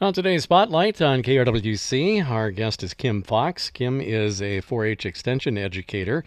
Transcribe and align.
On 0.00 0.12
today's 0.12 0.44
spotlight 0.44 1.02
on 1.02 1.24
KRWC, 1.24 2.24
our 2.30 2.52
guest 2.52 2.84
is 2.84 2.94
Kim 2.94 3.20
Fox. 3.20 3.68
Kim 3.68 4.00
is 4.00 4.40
a 4.40 4.60
4 4.60 4.84
H 4.84 5.04
extension 5.04 5.58
educator 5.58 6.22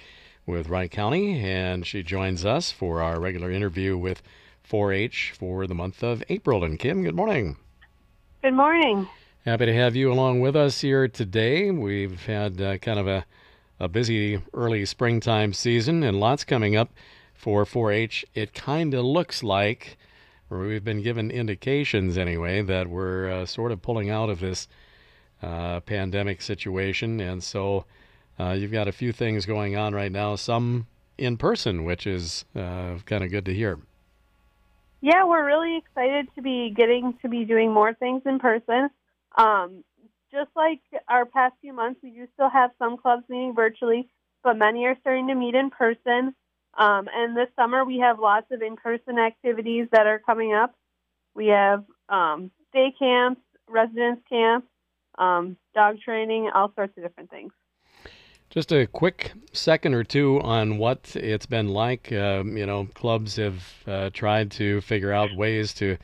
with 0.46 0.68
Wright 0.68 0.92
County, 0.92 1.40
and 1.40 1.88
she 1.88 2.04
joins 2.04 2.44
us 2.44 2.70
for 2.70 3.02
our 3.02 3.18
regular 3.18 3.50
interview 3.50 3.98
with 3.98 4.22
4 4.62 4.92
H 4.92 5.34
for 5.40 5.68
the 5.68 5.74
month 5.74 6.04
of 6.04 6.22
April. 6.28 6.66
And 6.66 6.78
Kim, 6.78 7.02
good 7.02 7.16
morning. 7.16 7.56
Good 8.42 8.56
morning. 8.56 9.08
Happy 9.46 9.68
to 9.68 9.74
have 9.74 9.96
you 9.96 10.12
along 10.12 10.42
with 10.42 10.58
us 10.58 10.82
here 10.82 11.08
today. 11.08 11.72
We've 11.72 12.26
had 12.26 12.60
uh, 12.60 12.78
kind 12.80 13.00
of 13.00 13.08
a, 13.08 13.26
a 13.80 13.88
busy 13.88 14.42
early 14.54 14.86
springtime 14.86 15.54
season 15.54 16.04
and 16.04 16.20
lots 16.20 16.44
coming 16.44 16.76
up 16.76 16.92
for 17.34 17.66
4 17.66 17.94
H. 17.94 18.26
It 18.36 18.54
kind 18.54 18.94
of 18.94 19.06
looks 19.06 19.44
like 19.44 19.98
we've 20.60 20.84
been 20.84 21.02
given 21.02 21.32
indications 21.32 22.18
anyway 22.18 22.62
that 22.62 22.88
we're 22.88 23.32
uh, 23.32 23.46
sort 23.46 23.72
of 23.72 23.82
pulling 23.82 24.10
out 24.10 24.30
of 24.30 24.40
this 24.40 24.68
uh, 25.42 25.80
pandemic 25.82 26.42
situation, 26.42 27.20
and 27.20 27.44
so 27.44 27.86
uh, 28.40 28.52
you've 28.52 28.72
got 28.72 28.88
a 28.88 28.92
few 28.92 29.12
things 29.12 29.46
going 29.46 29.76
on 29.76 29.94
right 29.94 30.12
now. 30.12 30.36
Some 30.36 30.88
in 31.18 31.38
person, 31.38 31.84
which 31.84 32.08
is 32.08 32.46
uh, 32.56 32.96
kind 33.06 33.24
of 33.24 33.30
good 33.30 33.46
to 33.46 33.54
hear. 33.54 33.80
Yeah, 35.02 35.26
we're 35.26 35.46
really 35.46 35.78
excited 35.78 36.28
to 36.36 36.42
be 36.42 36.74
getting 36.76 37.18
to 37.22 37.30
be 37.30 37.46
doing 37.46 37.74
more 37.74 37.94
things 37.94 38.22
in 38.26 38.40
person. 38.40 38.90
Um, 39.38 39.84
just 40.32 40.50
like 40.56 40.82
our 41.08 41.26
past 41.26 41.56
few 41.62 41.74
months, 41.74 42.00
we 42.04 42.12
do 42.12 42.28
still 42.34 42.50
have 42.50 42.72
some 42.78 42.98
clubs 42.98 43.24
meeting 43.28 43.54
virtually, 43.56 44.10
but 44.44 44.58
many 44.58 44.86
are 44.86 44.96
starting 45.02 45.28
to 45.28 45.36
meet 45.36 45.56
in 45.56 45.70
person. 45.70 46.36
Um, 46.78 47.10
and 47.14 47.36
this 47.36 47.50
summer, 47.56 47.84
we 47.84 48.00
have 48.00 48.20
lots 48.20 48.48
of 48.52 48.62
in 48.62 48.76
person 48.76 49.20
activities 49.20 49.88
that 49.92 50.08
are 50.08 50.20
coming 50.20 50.54
up. 50.54 50.74
We 51.36 51.48
have 51.48 51.84
um, 52.10 52.52
day 52.74 52.94
camps, 52.98 53.42
residence 53.68 54.22
camps, 54.30 54.68
um, 55.18 55.58
dog 55.76 56.00
training, 56.00 56.50
all 56.54 56.72
sorts 56.76 56.98
of 56.98 57.04
different 57.04 57.30
things. 57.30 57.52
Just 58.50 58.74
a 58.74 58.86
quick 58.86 59.32
second 59.54 59.94
or 59.94 60.04
two 60.04 60.42
on 60.42 60.78
what 60.78 61.16
it's 61.16 61.46
been 61.46 61.70
like. 61.70 62.12
Um, 62.12 62.58
you 62.58 62.66
know, 62.66 62.88
clubs 62.94 63.38
have 63.38 63.64
uh, 63.88 64.10
tried 64.14 64.52
to 64.52 64.82
figure 64.82 65.14
out 65.14 65.34
ways 65.36 65.74
to 65.76 65.98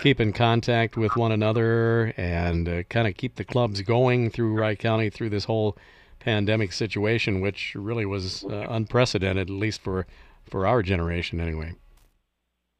keep 0.00 0.20
in 0.20 0.32
contact 0.32 0.96
with 0.96 1.16
one 1.16 1.32
another 1.32 2.12
and 2.16 2.68
uh, 2.68 2.82
kind 2.84 3.08
of 3.08 3.16
keep 3.16 3.34
the 3.34 3.44
clubs 3.44 3.80
going 3.80 4.30
through 4.30 4.54
Wright 4.54 4.78
County 4.78 5.10
through 5.10 5.30
this 5.30 5.44
whole 5.44 5.76
pandemic 6.18 6.72
situation, 6.72 7.40
which 7.40 7.74
really 7.74 8.06
was 8.06 8.44
uh, 8.44 8.66
unprecedented, 8.68 9.48
at 9.48 9.54
least 9.54 9.80
for 9.80 10.06
for 10.44 10.66
our 10.66 10.82
generation, 10.82 11.40
anyway. 11.40 11.74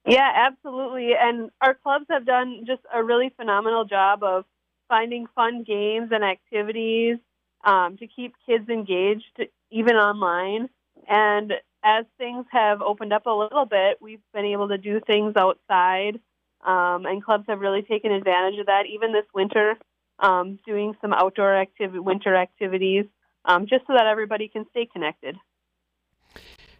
Yeah, 0.07 0.31
absolutely. 0.35 1.11
And 1.21 1.51
our 1.61 1.75
clubs 1.75 2.07
have 2.09 2.25
done 2.25 2.65
just 2.67 2.81
a 2.95 3.05
really 3.05 3.31
phenomenal 3.37 3.85
job 3.85 4.23
of 4.23 4.47
finding 4.89 5.27
fun 5.35 5.65
games 5.65 6.09
and 6.13 6.25
activities 6.25 7.19
um, 7.63 7.99
to 7.99 8.07
keep 8.07 8.35
kids 8.47 8.69
engaged, 8.71 9.39
even 9.71 9.97
online. 9.97 10.71
And 11.07 11.53
as 11.85 12.07
things 12.17 12.47
have 12.53 12.81
opened 12.81 13.13
up 13.13 13.27
a 13.27 13.31
little 13.31 13.67
bit, 13.67 13.99
we've 14.01 14.23
been 14.33 14.47
able 14.47 14.69
to 14.69 14.79
do 14.79 15.01
things 15.07 15.35
outside, 15.37 16.21
um, 16.67 17.05
and 17.05 17.23
clubs 17.23 17.45
have 17.49 17.61
really 17.61 17.83
taken 17.83 18.11
advantage 18.11 18.59
of 18.59 18.67
that. 18.67 18.85
Even 18.93 19.13
this 19.13 19.27
winter, 19.35 19.75
um, 20.21 20.59
doing 20.67 20.97
some 21.03 21.13
outdoor 21.13 21.55
activity, 21.55 21.99
winter 21.99 22.35
activities 22.35 23.05
um, 23.49 23.67
just 23.67 23.87
so 23.87 23.95
that 23.95 24.07
everybody 24.07 24.47
can 24.47 24.67
stay 24.71 24.87
connected. 24.87 25.37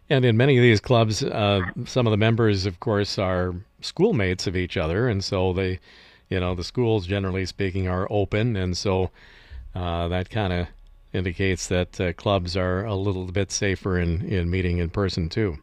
And 0.09 0.23
in 0.23 0.37
many 0.37 0.57
of 0.57 0.61
these 0.61 0.79
clubs, 0.79 1.21
uh, 1.21 1.61
some 1.85 2.07
of 2.07 2.11
the 2.11 2.17
members, 2.17 2.65
of 2.65 2.79
course, 2.79 3.19
are 3.19 3.53
schoolmates 3.81 4.47
of 4.47 4.55
each 4.55 4.77
other, 4.77 5.07
and 5.07 5.23
so 5.23 5.53
they, 5.53 5.79
you 6.29 6.39
know, 6.39 6.55
the 6.55 6.63
schools, 6.63 7.05
generally 7.05 7.45
speaking, 7.45 7.87
are 7.87 8.07
open, 8.09 8.55
and 8.55 8.77
so 8.77 9.11
uh, 9.75 10.07
that 10.07 10.29
kind 10.29 10.53
of 10.53 10.67
indicates 11.11 11.67
that 11.67 11.99
uh, 11.99 12.13
clubs 12.13 12.55
are 12.55 12.85
a 12.85 12.95
little 12.95 13.25
bit 13.25 13.51
safer 13.51 13.99
in, 13.99 14.21
in 14.27 14.49
meeting 14.49 14.77
in 14.77 14.89
person 14.89 15.27
too. 15.29 15.57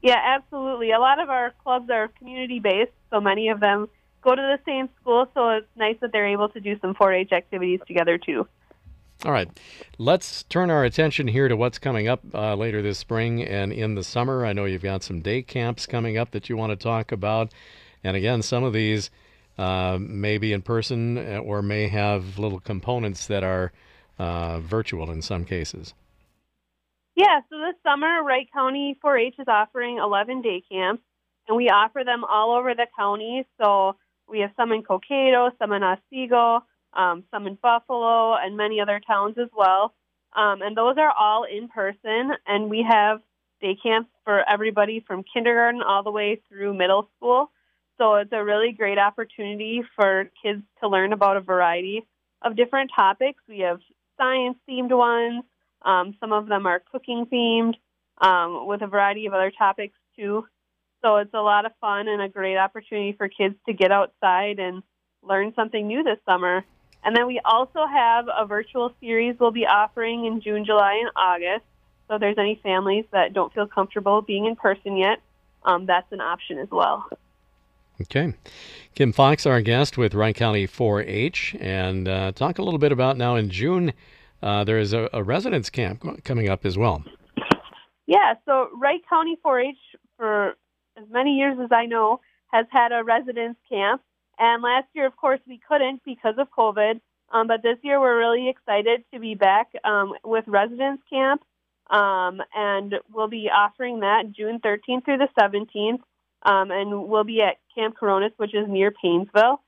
Yeah, 0.00 0.20
absolutely. 0.20 0.90
A 0.90 0.98
lot 0.98 1.20
of 1.20 1.28
our 1.28 1.52
clubs 1.62 1.90
are 1.90 2.08
community 2.18 2.58
based, 2.58 2.92
so 3.10 3.20
many 3.20 3.48
of 3.48 3.60
them 3.60 3.88
go 4.20 4.34
to 4.34 4.42
the 4.42 4.58
same 4.64 4.88
school, 5.00 5.28
so 5.34 5.50
it's 5.50 5.66
nice 5.76 5.96
that 6.00 6.10
they're 6.12 6.28
able 6.28 6.48
to 6.48 6.60
do 6.60 6.78
some 6.80 6.94
4 6.94 7.12
H 7.12 7.32
activities 7.32 7.80
together 7.86 8.18
too. 8.18 8.46
All 9.24 9.30
right, 9.30 9.48
let's 9.98 10.42
turn 10.42 10.68
our 10.68 10.82
attention 10.82 11.28
here 11.28 11.46
to 11.46 11.56
what's 11.56 11.78
coming 11.78 12.08
up 12.08 12.22
uh, 12.34 12.56
later 12.56 12.82
this 12.82 12.98
spring 12.98 13.40
and 13.40 13.72
in 13.72 13.94
the 13.94 14.02
summer. 14.02 14.44
I 14.44 14.52
know 14.52 14.64
you've 14.64 14.82
got 14.82 15.04
some 15.04 15.20
day 15.20 15.42
camps 15.42 15.86
coming 15.86 16.18
up 16.18 16.32
that 16.32 16.48
you 16.48 16.56
want 16.56 16.70
to 16.70 16.76
talk 16.76 17.12
about. 17.12 17.52
And 18.02 18.16
again, 18.16 18.42
some 18.42 18.64
of 18.64 18.72
these 18.72 19.10
uh, 19.58 19.96
may 20.00 20.38
be 20.38 20.52
in 20.52 20.62
person 20.62 21.18
uh, 21.18 21.38
or 21.38 21.62
may 21.62 21.86
have 21.86 22.36
little 22.36 22.58
components 22.58 23.28
that 23.28 23.44
are 23.44 23.70
uh, 24.18 24.58
virtual 24.58 25.08
in 25.12 25.22
some 25.22 25.44
cases. 25.44 25.94
Yeah, 27.14 27.42
so 27.48 27.58
this 27.58 27.76
summer, 27.84 28.24
Wright 28.24 28.48
County 28.52 28.98
4 29.00 29.18
H 29.18 29.34
is 29.38 29.46
offering 29.46 29.98
11 29.98 30.42
day 30.42 30.64
camps, 30.68 31.04
and 31.46 31.56
we 31.56 31.68
offer 31.68 32.02
them 32.04 32.24
all 32.24 32.56
over 32.56 32.74
the 32.74 32.88
county. 32.98 33.46
So 33.60 33.94
we 34.28 34.40
have 34.40 34.50
some 34.56 34.72
in 34.72 34.82
Cokato, 34.82 35.50
some 35.60 35.70
in 35.70 35.84
Otsego 35.84 36.64
um, 36.94 37.24
some 37.30 37.46
in 37.46 37.58
Buffalo, 37.60 38.34
and 38.34 38.56
many 38.56 38.80
other 38.80 39.00
towns 39.06 39.36
as 39.38 39.48
well. 39.56 39.94
Um, 40.34 40.62
and 40.62 40.76
those 40.76 40.96
are 40.98 41.10
all 41.10 41.44
in 41.44 41.68
person, 41.68 42.32
and 42.46 42.70
we 42.70 42.86
have 42.88 43.20
day 43.60 43.76
camps 43.82 44.10
for 44.24 44.42
everybody 44.48 45.04
from 45.06 45.24
kindergarten 45.32 45.82
all 45.82 46.02
the 46.02 46.10
way 46.10 46.40
through 46.48 46.74
middle 46.74 47.08
school. 47.16 47.50
So 47.98 48.14
it's 48.14 48.32
a 48.32 48.42
really 48.42 48.72
great 48.72 48.98
opportunity 48.98 49.82
for 49.94 50.30
kids 50.42 50.62
to 50.80 50.88
learn 50.88 51.12
about 51.12 51.36
a 51.36 51.40
variety 51.40 52.06
of 52.42 52.56
different 52.56 52.90
topics. 52.94 53.42
We 53.48 53.60
have 53.60 53.80
science 54.18 54.56
themed 54.68 54.96
ones, 54.96 55.44
um, 55.82 56.16
some 56.20 56.32
of 56.32 56.48
them 56.48 56.66
are 56.66 56.82
cooking 56.90 57.26
themed, 57.26 57.74
um, 58.20 58.66
with 58.66 58.82
a 58.82 58.86
variety 58.86 59.26
of 59.26 59.34
other 59.34 59.52
topics 59.56 59.96
too. 60.16 60.46
So 61.02 61.16
it's 61.16 61.34
a 61.34 61.40
lot 61.40 61.66
of 61.66 61.72
fun 61.80 62.08
and 62.08 62.22
a 62.22 62.28
great 62.28 62.56
opportunity 62.56 63.12
for 63.12 63.28
kids 63.28 63.56
to 63.66 63.72
get 63.72 63.90
outside 63.90 64.58
and 64.58 64.82
learn 65.22 65.52
something 65.54 65.86
new 65.86 66.02
this 66.02 66.18
summer. 66.28 66.64
And 67.04 67.16
then 67.16 67.26
we 67.26 67.40
also 67.44 67.86
have 67.86 68.26
a 68.28 68.46
virtual 68.46 68.92
series 69.00 69.36
we'll 69.38 69.50
be 69.50 69.66
offering 69.66 70.26
in 70.26 70.40
June, 70.40 70.64
July, 70.64 71.00
and 71.00 71.10
August. 71.16 71.64
So 72.08 72.14
if 72.14 72.20
there's 72.20 72.38
any 72.38 72.60
families 72.62 73.04
that 73.12 73.32
don't 73.32 73.52
feel 73.52 73.66
comfortable 73.66 74.22
being 74.22 74.46
in 74.46 74.56
person 74.56 74.96
yet, 74.96 75.20
um, 75.64 75.86
that's 75.86 76.10
an 76.12 76.20
option 76.20 76.58
as 76.58 76.68
well. 76.70 77.08
Okay. 78.00 78.34
Kim 78.94 79.12
Fox, 79.12 79.46
our 79.46 79.60
guest 79.60 79.96
with 79.96 80.14
Wright 80.14 80.34
County 80.34 80.66
4 80.66 81.02
H. 81.02 81.56
And 81.60 82.08
uh, 82.08 82.32
talk 82.32 82.58
a 82.58 82.62
little 82.62 82.78
bit 82.78 82.92
about 82.92 83.16
now 83.16 83.36
in 83.36 83.50
June, 83.50 83.92
uh, 84.42 84.64
there 84.64 84.78
is 84.78 84.92
a, 84.92 85.08
a 85.12 85.22
residence 85.22 85.70
camp 85.70 86.24
coming 86.24 86.48
up 86.48 86.66
as 86.66 86.76
well. 86.76 87.04
Yeah, 88.06 88.34
so 88.44 88.68
Wright 88.76 89.00
County 89.08 89.38
4 89.42 89.60
H, 89.60 89.76
for 90.16 90.48
as 90.96 91.04
many 91.10 91.36
years 91.36 91.56
as 91.62 91.70
I 91.72 91.86
know, 91.86 92.20
has 92.52 92.66
had 92.70 92.92
a 92.92 93.02
residence 93.04 93.56
camp. 93.68 94.02
And 94.38 94.62
last 94.62 94.86
year, 94.94 95.06
of 95.06 95.16
course, 95.16 95.40
we 95.46 95.60
couldn't 95.68 96.02
because 96.04 96.34
of 96.38 96.48
COVID. 96.50 97.00
Um, 97.30 97.46
but 97.46 97.62
this 97.62 97.78
year, 97.82 98.00
we're 98.00 98.18
really 98.18 98.48
excited 98.48 99.04
to 99.12 99.20
be 99.20 99.34
back 99.34 99.68
um, 99.84 100.12
with 100.24 100.44
Residence 100.46 101.00
Camp. 101.08 101.42
Um, 101.90 102.40
and 102.54 102.94
we'll 103.12 103.28
be 103.28 103.50
offering 103.52 104.00
that 104.00 104.32
June 104.32 104.60
13th 104.60 105.04
through 105.04 105.18
the 105.18 105.28
17th. 105.38 106.00
Um, 106.44 106.70
and 106.70 107.08
we'll 107.08 107.24
be 107.24 107.40
at 107.42 107.58
Camp 107.74 107.96
Koronis, 108.00 108.32
which 108.36 108.54
is 108.54 108.66
near 108.68 108.92
Paynesville. 108.92 109.58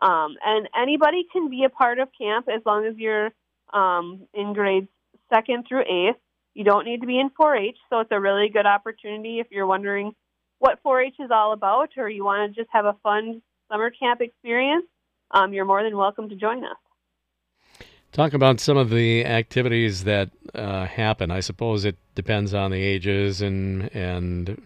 Um, 0.00 0.36
and 0.44 0.68
anybody 0.76 1.26
can 1.30 1.50
be 1.50 1.64
a 1.64 1.68
part 1.68 1.98
of 1.98 2.08
camp 2.18 2.48
as 2.48 2.62
long 2.64 2.86
as 2.86 2.96
you're 2.96 3.30
um, 3.72 4.26
in 4.32 4.54
grades 4.54 4.88
second 5.32 5.66
through 5.68 5.82
eighth. 5.82 6.18
You 6.54 6.64
don't 6.64 6.84
need 6.84 7.00
to 7.00 7.06
be 7.06 7.18
in 7.18 7.30
4 7.30 7.56
H, 7.56 7.78
so 7.88 8.00
it's 8.00 8.12
a 8.12 8.20
really 8.20 8.48
good 8.48 8.66
opportunity 8.66 9.40
if 9.40 9.46
you're 9.50 9.66
wondering 9.66 10.14
what 10.58 10.80
4 10.82 11.02
H 11.02 11.14
is 11.18 11.30
all 11.30 11.52
about 11.52 11.90
or 11.96 12.08
you 12.08 12.24
want 12.24 12.54
to 12.54 12.60
just 12.60 12.70
have 12.72 12.84
a 12.84 12.96
fun 13.02 13.42
summer 13.72 13.90
camp 13.90 14.20
experience, 14.20 14.84
um, 15.30 15.52
you're 15.52 15.64
more 15.64 15.82
than 15.82 15.96
welcome 15.96 16.28
to 16.28 16.36
join 16.36 16.62
us. 16.64 16.76
Talk 18.12 18.34
about 18.34 18.60
some 18.60 18.76
of 18.76 18.90
the 18.90 19.24
activities 19.24 20.04
that 20.04 20.30
uh, 20.54 20.84
happen. 20.84 21.30
I 21.30 21.40
suppose 21.40 21.86
it 21.86 21.96
depends 22.14 22.52
on 22.52 22.70
the 22.70 22.82
ages 22.82 23.40
and 23.40 23.94
and 23.94 24.62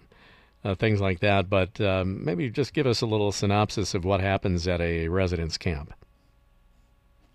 uh, 0.64 0.74
things 0.74 1.00
like 1.00 1.20
that, 1.20 1.48
but 1.48 1.80
um, 1.80 2.24
maybe 2.24 2.50
just 2.50 2.74
give 2.74 2.88
us 2.88 3.00
a 3.00 3.06
little 3.06 3.30
synopsis 3.30 3.94
of 3.94 4.04
what 4.04 4.20
happens 4.20 4.66
at 4.66 4.80
a 4.80 5.06
residence 5.06 5.56
camp. 5.56 5.94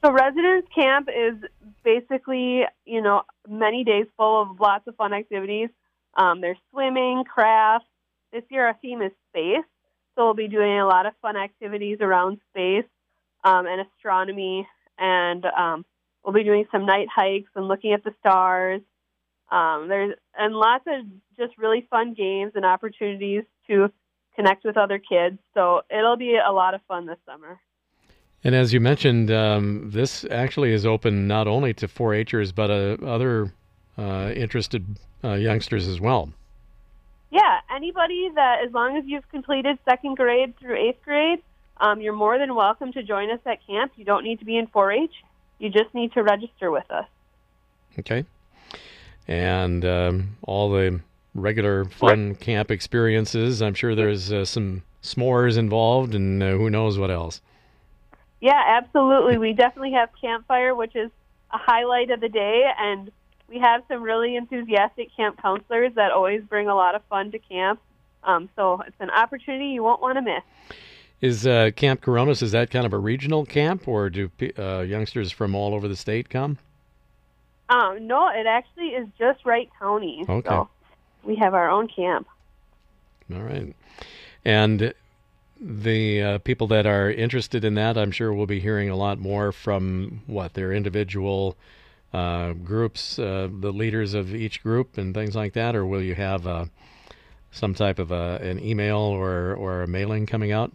So, 0.04 0.12
residence 0.12 0.66
camp 0.76 1.08
is 1.08 1.36
basically, 1.86 2.64
you 2.86 3.02
know, 3.02 3.22
many 3.48 3.86
days 3.86 4.08
full 4.18 4.42
of 4.42 4.60
lots 4.60 4.86
of 4.88 4.98
fun 4.98 5.14
activities. 5.14 5.70
Um, 6.16 6.42
there's 6.42 6.58
swimming, 6.72 7.24
crafts. 7.24 7.88
This 8.34 8.44
year, 8.50 8.68
our 8.68 8.78
theme 8.82 9.02
is 9.02 9.12
space. 9.30 9.64
So 10.16 10.26
we'll 10.26 10.34
be 10.34 10.48
doing 10.48 10.80
a 10.80 10.86
lot 10.86 11.06
of 11.06 11.14
fun 11.22 11.38
activities 11.38 11.98
around 12.02 12.40
space 12.50 12.86
um, 13.44 13.66
and 13.66 13.82
astronomy, 13.82 14.68
and 14.98 15.46
um, 15.46 15.86
we'll 16.24 16.34
be 16.34 16.44
doing 16.44 16.66
some 16.72 16.86
night 16.86 17.08
hikes 17.14 17.50
and 17.56 17.68
looking 17.68 17.94
at 17.94 18.04
the 18.04 18.14
stars. 18.20 18.82
Um, 19.52 19.88
there's 19.88 20.16
and 20.38 20.56
lots 20.56 20.86
of 20.88 21.06
just 21.38 21.58
really 21.58 21.88
fun 21.90 22.14
games 22.14 22.54
and 22.56 22.66
opportunities 22.66 23.44
to 23.68 23.92
connect 24.36 24.64
with 24.64 24.78
other 24.78 25.00
kids. 25.00 25.40
So 25.54 25.82
it'll 25.90 26.18
be 26.18 26.38
a 26.38 26.52
lot 26.52 26.74
of 26.74 26.82
fun 26.88 27.06
this 27.06 27.18
summer. 27.26 27.60
And 28.44 28.56
as 28.56 28.74
you 28.74 28.80
mentioned, 28.80 29.30
um, 29.30 29.92
this 29.92 30.26
actually 30.32 30.74
is 30.74 30.86
open 30.86 31.28
not 31.28 31.48
only 31.48 31.74
to 31.76 31.88
4-Hers 31.88 32.52
but 32.52 32.72
uh, 32.72 33.06
other 33.06 33.54
uh, 33.98 34.32
interested 34.36 34.86
uh, 35.24 35.34
youngsters 35.34 35.88
as 35.88 36.00
well. 36.00 36.32
Yeah, 37.82 37.88
anybody 37.88 38.30
that, 38.36 38.60
as 38.66 38.74
long 38.74 38.98
as 38.98 39.04
you've 39.06 39.28
completed 39.30 39.78
second 39.86 40.18
grade 40.18 40.58
through 40.58 40.78
eighth 40.78 41.04
grade, 41.04 41.42
um, 41.78 42.02
you're 42.02 42.14
more 42.14 42.38
than 42.38 42.56
welcome 42.56 42.92
to 42.94 43.04
join 43.04 43.32
us 43.32 43.40
at 43.46 43.66
camp. 43.66 43.94
You 43.96 44.06
don't 44.06 44.24
need 44.24 44.40
to 44.40 44.46
be 44.46 44.58
in 44.58 44.68
4-H. 44.68 45.12
You 45.60 45.70
just 45.70 45.94
need 45.94 46.14
to 46.14 46.24
register 46.24 46.72
with 46.72 46.90
us. 46.92 47.08
Okay. 48.00 48.26
And 49.28 49.84
um, 49.86 50.38
all 50.44 50.72
the 50.72 51.02
regular 51.34 51.86
fun 51.86 52.36
camp 52.36 52.72
experiences. 52.72 53.62
I'm 53.62 53.74
sure 53.74 53.96
there's 53.96 54.32
uh, 54.32 54.46
some 54.46 54.84
s'mores 55.02 55.58
involved, 55.58 56.14
and 56.14 56.42
uh, 56.42 56.52
who 56.52 56.70
knows 56.70 57.00
what 57.00 57.10
else. 57.10 57.42
Yeah, 58.42 58.62
absolutely. 58.68 59.38
We 59.38 59.54
definitely 59.54 59.94
have 59.94 60.10
campfire, 60.20 60.76
which 60.76 60.96
is 60.96 61.10
a 61.52 61.58
highlight 61.58 62.12
of 62.12 62.20
the 62.20 62.30
day, 62.30 62.64
and 62.78 63.12
we 63.52 63.60
have 63.60 63.84
some 63.90 64.02
really 64.02 64.36
enthusiastic 64.38 65.16
camp 65.16 65.40
counselors 65.42 65.94
that 65.96 66.12
always 66.12 66.42
bring 66.44 66.70
a 66.70 66.76
lot 66.76 66.96
of 66.96 67.04
fun 67.10 67.32
to 67.32 67.40
camp. 67.40 67.82
Um, 68.24 68.50
so 68.56 68.82
it's 68.88 68.96
an 69.00 69.10
opportunity 69.10 69.68
you 69.68 69.84
won't 69.84 70.02
want 70.02 70.18
to 70.18 70.22
miss. 70.22 70.44
Is 71.20 71.46
uh, 71.46 71.72
Camp 71.76 72.02
Koronis 72.02 72.42
is 72.42 72.52
that 72.54 72.72
kind 72.72 72.86
of 72.86 72.94
a 72.94 72.98
regional 72.98 73.46
camp, 73.46 73.88
or 73.88 74.10
do 74.10 74.32
uh, 74.58 74.80
youngsters 74.80 75.32
from 75.32 75.54
all 75.54 75.76
over 75.76 75.88
the 75.88 75.96
state 75.96 76.30
come? 76.30 76.58
Um, 77.70 78.08
no, 78.08 78.30
it 78.30 78.48
actually 78.48 78.90
is 78.90 79.08
just 79.20 79.46
Wright 79.46 79.70
County. 79.80 80.26
Okay. 80.28 80.50
So 80.50 80.70
we 81.24 81.36
have 81.36 81.54
our 81.54 81.70
own 81.70 81.88
camp. 81.88 82.28
All 83.34 83.42
right. 83.42 83.76
And 84.44 84.94
the 85.60 86.22
uh, 86.22 86.38
people 86.40 86.68
that 86.68 86.88
are 86.88 87.12
interested 87.12 87.64
in 87.64 87.76
that, 87.76 87.98
I'm 87.98 88.12
sure 88.12 88.34
we'll 88.34 88.48
be 88.48 88.60
hearing 88.60 88.90
a 88.90 88.96
lot 88.96 89.20
more 89.20 89.52
from 89.52 90.22
what 90.26 90.54
their 90.54 90.74
individual 90.74 91.56
uh, 92.14 92.54
groups, 92.54 93.18
uh, 93.18 93.48
the 93.52 93.72
leaders 93.72 94.14
of 94.14 94.36
each 94.36 94.62
group, 94.64 94.98
and 94.98 95.14
things 95.14 95.36
like 95.36 95.54
that, 95.54 95.76
or 95.76 95.86
will 95.86 96.02
you 96.02 96.16
have 96.16 96.46
uh, 96.46 96.66
some 97.52 97.74
type 97.74 98.00
of 98.00 98.12
a, 98.12 98.40
an 98.42 98.60
email 98.60 98.98
or 98.98 99.54
or 99.54 99.84
a 99.84 99.88
mailing 99.88 100.26
coming 100.26 100.52
out? 100.52 100.72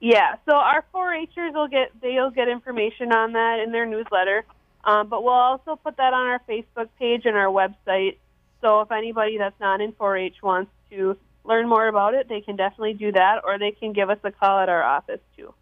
Yeah, 0.00 0.34
so 0.46 0.56
our 0.56 0.84
4-Hers 0.92 1.54
will 1.54 1.68
get 1.68 1.92
they'll 2.00 2.30
get 2.30 2.48
information 2.48 3.12
on 3.12 3.34
that 3.34 3.60
in 3.60 3.70
their 3.70 3.86
newsletter, 3.86 4.44
um, 4.82 5.06
but 5.08 5.22
we'll 5.22 5.32
also 5.32 5.76
put 5.76 5.96
that 5.98 6.12
on 6.12 6.26
our 6.26 6.40
Facebook 6.48 6.88
page 6.98 7.22
and 7.24 7.36
our 7.36 7.46
website. 7.46 8.16
So 8.60 8.80
if 8.80 8.90
anybody 8.90 9.38
that's 9.38 9.58
not 9.60 9.80
in 9.80 9.92
4-H 9.92 10.42
wants 10.42 10.72
to 10.90 11.16
learn 11.44 11.68
more 11.68 11.86
about 11.86 12.14
it, 12.14 12.28
they 12.28 12.40
can 12.40 12.56
definitely 12.56 12.94
do 12.94 13.12
that, 13.12 13.42
or 13.44 13.58
they 13.58 13.70
can 13.70 13.92
give 13.92 14.10
us 14.10 14.18
a 14.24 14.32
call 14.32 14.58
at 14.58 14.68
our 14.68 14.82
office 14.82 15.20
too. 15.36 15.54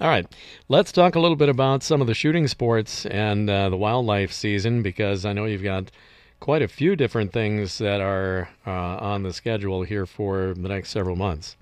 All 0.00 0.08
right, 0.08 0.26
let's 0.68 0.90
talk 0.90 1.14
a 1.14 1.20
little 1.20 1.36
bit 1.36 1.48
about 1.48 1.84
some 1.84 2.00
of 2.00 2.08
the 2.08 2.14
shooting 2.14 2.48
sports 2.48 3.06
and 3.06 3.48
uh, 3.48 3.68
the 3.68 3.76
wildlife 3.76 4.32
season 4.32 4.82
because 4.82 5.24
I 5.24 5.32
know 5.32 5.44
you've 5.44 5.62
got 5.62 5.92
quite 6.40 6.62
a 6.62 6.68
few 6.68 6.96
different 6.96 7.32
things 7.32 7.78
that 7.78 8.00
are 8.00 8.48
uh, 8.66 8.70
on 8.70 9.22
the 9.22 9.32
schedule 9.32 9.84
here 9.84 10.04
for 10.04 10.52
the 10.54 10.68
next 10.68 10.90
several 10.90 11.14
months. 11.14 11.56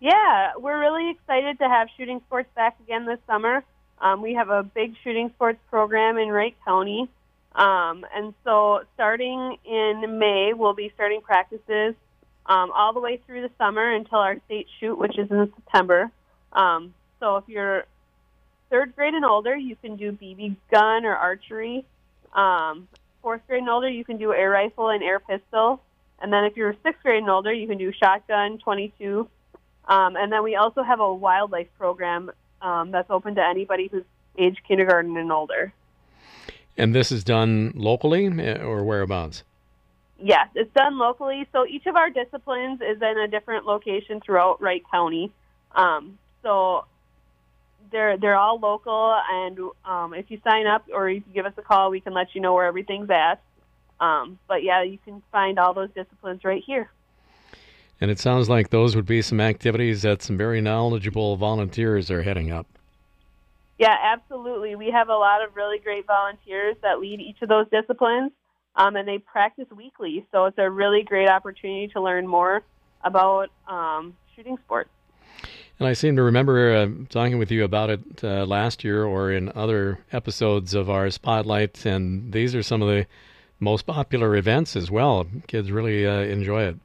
Yeah, 0.00 0.52
we're 0.58 0.78
really 0.78 1.10
excited 1.10 1.58
to 1.60 1.68
have 1.68 1.88
shooting 1.96 2.20
sports 2.26 2.50
back 2.54 2.76
again 2.84 3.06
this 3.06 3.18
summer. 3.26 3.64
Um, 4.02 4.20
we 4.20 4.34
have 4.34 4.50
a 4.50 4.62
big 4.62 4.94
shooting 5.02 5.30
sports 5.34 5.58
program 5.70 6.18
in 6.18 6.28
Wright 6.28 6.54
County. 6.62 7.08
Um, 7.54 8.04
and 8.14 8.34
so 8.44 8.82
starting 8.94 9.56
in 9.64 10.18
May, 10.18 10.52
we'll 10.54 10.74
be 10.74 10.92
starting 10.94 11.22
practices 11.22 11.94
um, 12.44 12.70
all 12.70 12.92
the 12.92 13.00
way 13.00 13.18
through 13.26 13.40
the 13.40 13.50
summer 13.56 13.94
until 13.94 14.18
our 14.18 14.36
state 14.44 14.66
shoot, 14.78 14.98
which 14.98 15.18
is 15.18 15.30
in 15.30 15.50
September. 15.56 16.10
Um, 16.52 16.94
so 17.20 17.36
if 17.36 17.44
you're 17.48 17.84
third 18.70 18.94
grade 18.94 19.14
and 19.14 19.24
older, 19.24 19.56
you 19.56 19.76
can 19.76 19.96
do 19.96 20.12
BB 20.12 20.56
gun 20.70 21.04
or 21.04 21.14
archery. 21.14 21.84
Um, 22.34 22.88
fourth 23.22 23.40
grade 23.46 23.60
and 23.60 23.70
older, 23.70 23.88
you 23.88 24.04
can 24.04 24.18
do 24.18 24.32
air 24.32 24.50
rifle 24.50 24.90
and 24.90 25.02
air 25.02 25.20
pistol. 25.20 25.80
And 26.20 26.32
then 26.32 26.44
if 26.44 26.56
you're 26.56 26.74
sixth 26.82 27.02
grade 27.02 27.18
and 27.18 27.30
older, 27.30 27.52
you 27.52 27.66
can 27.66 27.78
do 27.78 27.92
shotgun, 27.92 28.58
22. 28.58 29.28
Um, 29.86 30.16
and 30.16 30.30
then 30.30 30.42
we 30.42 30.56
also 30.56 30.82
have 30.82 31.00
a 31.00 31.14
wildlife 31.14 31.68
program 31.78 32.30
um, 32.60 32.90
that's 32.90 33.10
open 33.10 33.36
to 33.36 33.44
anybody 33.44 33.88
who's 33.90 34.04
age 34.36 34.58
kindergarten 34.66 35.16
and 35.16 35.32
older. 35.32 35.72
And 36.76 36.94
this 36.94 37.10
is 37.10 37.24
done 37.24 37.72
locally 37.74 38.26
eh, 38.26 38.62
or 38.62 38.84
whereabouts? 38.84 39.42
Yes, 40.20 40.48
it's 40.54 40.72
done 40.74 40.98
locally. 40.98 41.46
So 41.52 41.66
each 41.66 41.86
of 41.86 41.96
our 41.96 42.10
disciplines 42.10 42.80
is 42.80 43.00
in 43.00 43.18
a 43.18 43.28
different 43.28 43.66
location 43.66 44.20
throughout 44.20 44.60
Wright 44.60 44.82
County. 44.90 45.32
Um, 45.74 46.18
so 46.42 46.84
they're 47.90 48.16
they're 48.16 48.36
all 48.36 48.58
local, 48.58 49.16
and 49.30 49.58
um, 49.84 50.14
if 50.14 50.30
you 50.30 50.40
sign 50.44 50.66
up 50.66 50.86
or 50.92 51.08
you 51.08 51.22
give 51.34 51.46
us 51.46 51.52
a 51.56 51.62
call, 51.62 51.90
we 51.90 52.00
can 52.00 52.12
let 52.14 52.34
you 52.34 52.40
know 52.40 52.54
where 52.54 52.66
everything's 52.66 53.10
at. 53.10 53.40
Um, 54.00 54.38
but 54.46 54.62
yeah, 54.62 54.82
you 54.82 54.98
can 55.04 55.22
find 55.32 55.58
all 55.58 55.74
those 55.74 55.90
disciplines 55.94 56.44
right 56.44 56.62
here. 56.64 56.90
And 58.00 58.10
it 58.10 58.18
sounds 58.20 58.48
like 58.48 58.70
those 58.70 58.94
would 58.94 59.06
be 59.06 59.22
some 59.22 59.40
activities 59.40 60.02
that 60.02 60.22
some 60.22 60.36
very 60.36 60.60
knowledgeable 60.60 61.36
volunteers 61.36 62.10
are 62.10 62.22
heading 62.22 62.52
up. 62.52 62.66
Yeah, 63.78 63.96
absolutely. 64.00 64.76
We 64.76 64.90
have 64.90 65.08
a 65.08 65.16
lot 65.16 65.42
of 65.42 65.56
really 65.56 65.78
great 65.78 66.06
volunteers 66.06 66.76
that 66.82 67.00
lead 67.00 67.20
each 67.20 67.42
of 67.42 67.48
those 67.48 67.66
disciplines, 67.70 68.32
um, 68.76 68.96
and 68.96 69.06
they 69.06 69.18
practice 69.18 69.66
weekly. 69.76 70.26
So 70.32 70.46
it's 70.46 70.58
a 70.58 70.70
really 70.70 71.02
great 71.02 71.28
opportunity 71.28 71.88
to 71.88 72.00
learn 72.00 72.26
more 72.26 72.62
about 73.02 73.50
um, 73.68 74.16
shooting 74.34 74.58
sports. 74.64 74.90
And 75.78 75.86
I 75.86 75.92
seem 75.92 76.16
to 76.16 76.22
remember 76.22 76.74
uh, 76.74 76.88
talking 77.08 77.38
with 77.38 77.52
you 77.52 77.62
about 77.62 77.90
it 77.90 78.00
uh, 78.24 78.44
last 78.44 78.82
year 78.82 79.04
or 79.04 79.30
in 79.30 79.52
other 79.54 80.00
episodes 80.10 80.74
of 80.74 80.90
our 80.90 81.08
Spotlight, 81.08 81.86
and 81.86 82.32
these 82.32 82.54
are 82.56 82.64
some 82.64 82.82
of 82.82 82.88
the 82.88 83.06
most 83.60 83.86
popular 83.86 84.34
events 84.36 84.74
as 84.74 84.90
well. 84.90 85.26
Kids 85.46 85.70
really 85.70 86.04
uh, 86.04 86.20
enjoy 86.20 86.64
it. 86.64 86.76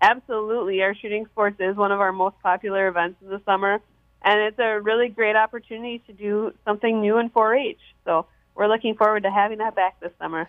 Absolutely. 0.00 0.82
Our 0.82 0.94
shooting 0.94 1.26
sports 1.26 1.56
is 1.58 1.76
one 1.76 1.90
of 1.90 2.00
our 2.00 2.12
most 2.12 2.36
popular 2.42 2.86
events 2.86 3.20
of 3.22 3.28
the 3.28 3.42
summer, 3.44 3.80
and 4.22 4.40
it's 4.40 4.58
a 4.60 4.80
really 4.80 5.08
great 5.08 5.34
opportunity 5.34 6.00
to 6.06 6.12
do 6.12 6.54
something 6.64 7.00
new 7.00 7.18
in 7.18 7.28
4 7.30 7.56
H. 7.56 7.78
So 8.04 8.26
we're 8.54 8.68
looking 8.68 8.94
forward 8.94 9.24
to 9.24 9.32
having 9.32 9.58
that 9.58 9.74
back 9.74 9.98
this 9.98 10.12
summer. 10.20 10.48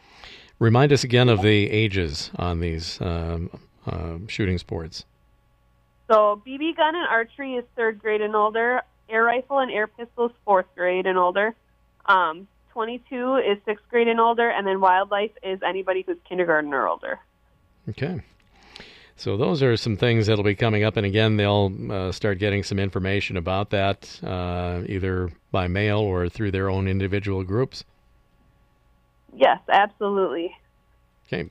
Remind 0.59 0.93
us 0.93 1.03
again 1.03 1.27
of 1.27 1.41
the 1.41 1.71
ages 1.71 2.29
on 2.35 2.59
these 2.59 3.01
um, 3.01 3.49
uh, 3.87 4.17
shooting 4.27 4.59
sports. 4.59 5.05
So 6.11 6.41
BB 6.45 6.75
gun 6.75 6.93
and 6.95 7.07
archery 7.07 7.53
is 7.53 7.63
third 7.77 7.99
grade 7.99 8.19
and 8.19 8.35
older. 8.35 8.81
Air 9.07 9.23
rifle 9.23 9.59
and 9.59 9.71
air 9.71 9.87
pistol 9.87 10.25
is 10.25 10.31
fourth 10.43 10.65
grade 10.75 11.05
and 11.05 11.17
older. 11.17 11.55
Um, 12.05 12.49
22 12.73 13.37
is 13.37 13.57
sixth 13.63 13.85
grade 13.89 14.09
and 14.09 14.19
older, 14.19 14.49
and 14.49 14.67
then 14.67 14.81
wildlife 14.81 15.31
is 15.41 15.59
anybody 15.65 16.03
who's 16.05 16.17
kindergarten 16.27 16.73
or 16.73 16.85
older. 16.85 17.19
Okay. 17.89 18.21
So 19.15 19.37
those 19.37 19.63
are 19.63 19.77
some 19.77 19.95
things 19.95 20.27
that'll 20.27 20.43
be 20.43 20.55
coming 20.55 20.83
up, 20.83 20.97
and 20.97 21.05
again, 21.05 21.37
they'll 21.37 21.71
uh, 21.89 22.11
start 22.11 22.39
getting 22.39 22.63
some 22.63 22.79
information 22.79 23.37
about 23.37 23.69
that 23.69 24.19
uh, 24.21 24.81
either 24.87 25.31
by 25.51 25.67
mail 25.67 25.99
or 25.99 26.27
through 26.27 26.51
their 26.51 26.69
own 26.69 26.89
individual 26.89 27.45
groups. 27.45 27.85
Yes, 29.33 29.59
absolutely. 29.69 30.53
Okay. 31.31 31.49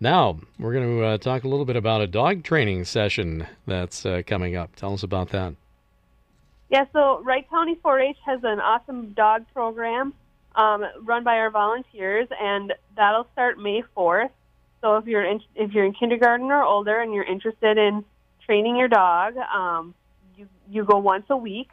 Now, 0.00 0.38
we're 0.58 0.72
going 0.72 0.98
to 0.98 1.04
uh, 1.04 1.18
talk 1.18 1.44
a 1.44 1.48
little 1.48 1.66
bit 1.66 1.76
about 1.76 2.00
a 2.00 2.06
dog 2.06 2.42
training 2.42 2.84
session 2.86 3.46
that's 3.66 4.06
uh, 4.06 4.22
coming 4.26 4.56
up. 4.56 4.74
Tell 4.76 4.94
us 4.94 5.02
about 5.02 5.28
that. 5.30 5.54
Yeah, 6.70 6.84
so 6.92 7.20
Wright 7.22 7.48
County 7.50 7.76
4 7.82 8.00
H 8.00 8.16
has 8.24 8.40
an 8.44 8.60
awesome 8.60 9.12
dog 9.12 9.44
program 9.52 10.14
um, 10.54 10.84
run 11.02 11.22
by 11.22 11.36
our 11.36 11.50
volunteers, 11.50 12.28
and 12.40 12.72
that'll 12.96 13.26
start 13.32 13.58
May 13.58 13.82
4th. 13.96 14.30
So 14.80 14.96
if 14.96 15.06
you're 15.06 15.24
in, 15.24 15.40
if 15.54 15.72
you're 15.72 15.84
in 15.84 15.92
kindergarten 15.92 16.50
or 16.50 16.62
older 16.62 17.00
and 17.00 17.12
you're 17.12 17.24
interested 17.24 17.76
in 17.76 18.04
training 18.46 18.76
your 18.76 18.88
dog, 18.88 19.36
um, 19.36 19.94
you 20.36 20.48
you 20.70 20.84
go 20.84 20.96
once 20.96 21.26
a 21.28 21.36
week, 21.36 21.68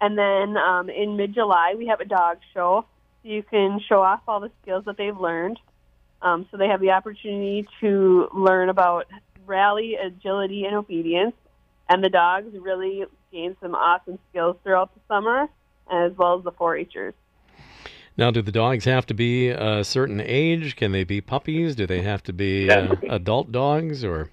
and 0.00 0.18
then 0.18 0.58
um, 0.58 0.90
in 0.90 1.16
mid 1.16 1.32
July 1.32 1.74
we 1.78 1.86
have 1.86 2.00
a 2.00 2.04
dog 2.04 2.38
show. 2.52 2.84
So 3.22 3.28
you 3.28 3.42
can 3.42 3.80
show 3.88 4.02
off 4.02 4.20
all 4.28 4.40
the 4.40 4.50
skills 4.60 4.84
that 4.84 4.98
they've 4.98 5.16
learned. 5.16 5.58
Um, 6.22 6.46
so 6.50 6.56
they 6.56 6.68
have 6.68 6.80
the 6.80 6.90
opportunity 6.90 7.66
to 7.80 8.28
learn 8.32 8.68
about 8.68 9.06
rally, 9.46 9.96
agility, 9.96 10.64
and 10.64 10.76
obedience. 10.76 11.34
And 11.88 12.04
the 12.04 12.08
dogs 12.08 12.54
really 12.58 13.04
gain 13.32 13.56
some 13.60 13.74
awesome 13.74 14.18
skills 14.30 14.56
throughout 14.62 14.94
the 14.94 15.00
summer, 15.08 15.48
as 15.90 16.12
well 16.16 16.38
as 16.38 16.44
the 16.44 16.52
4-Hers. 16.52 17.14
Now, 18.16 18.30
do 18.30 18.42
the 18.42 18.52
dogs 18.52 18.84
have 18.84 19.06
to 19.06 19.14
be 19.14 19.48
a 19.48 19.82
certain 19.82 20.20
age? 20.20 20.76
Can 20.76 20.92
they 20.92 21.04
be 21.04 21.20
puppies? 21.20 21.74
Do 21.74 21.86
they 21.86 22.02
have 22.02 22.22
to 22.24 22.32
be 22.32 22.70
uh, 22.70 22.94
adult 23.08 23.50
dogs, 23.50 24.04
or? 24.04 24.30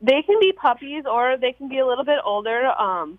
They 0.00 0.22
can 0.22 0.38
be 0.40 0.52
puppies, 0.52 1.04
or 1.10 1.36
they 1.38 1.52
can 1.52 1.68
be 1.68 1.78
a 1.78 1.86
little 1.86 2.04
bit 2.04 2.18
older. 2.24 2.66
Um, 2.66 3.18